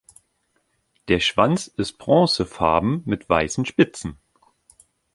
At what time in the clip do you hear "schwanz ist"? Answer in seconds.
1.19-1.99